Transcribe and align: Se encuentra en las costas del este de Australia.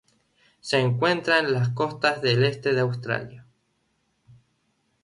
Se 0.61 0.79
encuentra 0.79 1.37
en 1.37 1.53
las 1.53 1.69
costas 1.69 2.23
del 2.23 2.43
este 2.43 2.73
de 2.73 2.79
Australia. 2.79 3.45